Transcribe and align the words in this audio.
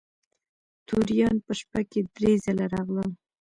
توریان 0.87 1.35
په 1.45 1.51
شپه 1.59 1.79
کې 1.89 1.99
درې 2.15 2.31
ځله 2.43 2.65
راغلل. 2.73 3.11